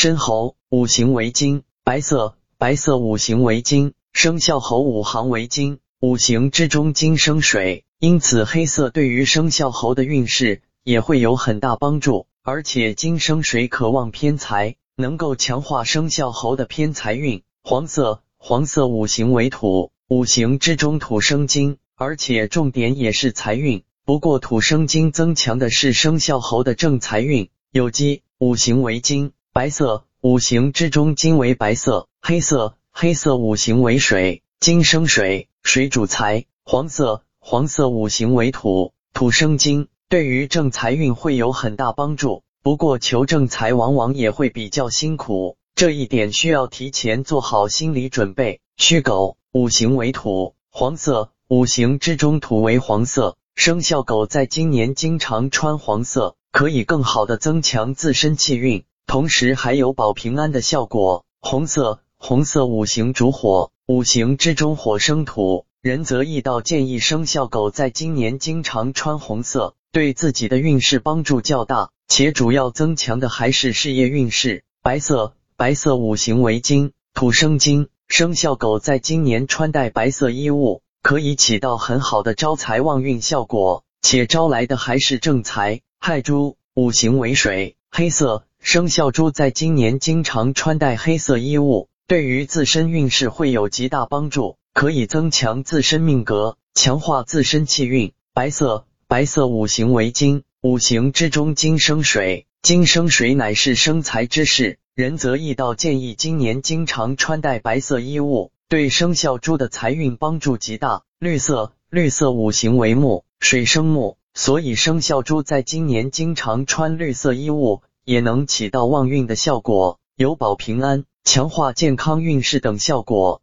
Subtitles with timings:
[0.00, 12.28] 申猴，五行为金，白色，白色五行为金，生肖猴五行为金，五行之中金生水，因此黑色对于生肖猴的运势也会有很大帮助。
[12.44, 17.42] 而且金生水渴望偏财，能够强化生肖猴的偏财运。
[17.64, 23.82] 黄色，黄色五行为土，五行之中土生金，而且重点也是财运。
[24.04, 27.50] 不过土生金增强的是生肖猴的正财运。
[27.72, 36.44] 有机五行为金，白色五行之中金为白色，黑色黑色五行为水，金生水，水主财。
[36.64, 39.88] 黄色黄色五行为土，土生金。
[40.08, 48.60] 对于正财运会有很大帮助，不过求正财往往也会比较辛苦，这一点需要提前做好心理准备。
[48.76, 61.24] 戌狗五行为土，黄色五行之中土为黄色，生肖狗在今年经常穿黄色，可以更好的增强自身气运，同时还有保平安的效果。
[61.40, 69.74] 红色红色五行主火，五行之中火生土，仁则易道建议生肖狗在今年经常穿红色。
[69.92, 74.62] 对自己的运势帮助较大，且主要增强的还是事业运势。
[74.82, 85.80] 白色，白色五行为金，土生金，生肖狗在今年穿戴白色衣物，可以起到很好的招财旺运效果，且招来的还是正财。
[85.98, 98.12] 亥猪，五行为水，黑色，生肖猪在今年经常穿戴黑色衣物，对于自身运势会有极大帮助，可以增强自身命格，强化自身气运。
[98.34, 98.84] 白色。
[99.06, 104.78] 白色五行为金，五行之中金生水，金生水乃是生财之势。
[104.94, 111.04] 仁则易道建议今年经常穿戴白色衣物，对生肖猪的财运帮助极大。
[111.18, 123.42] 绿色，绿色五行为木，水生木，所以生肖猪在今年经常穿绿色衣物，也能起到旺运的效果，有保平安、强化健康运势等效果。